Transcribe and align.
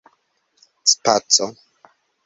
spaco 0.95 1.47